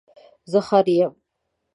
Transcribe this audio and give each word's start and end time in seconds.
زه 0.51 0.59
خر 0.67 0.87
یم 0.99 1.13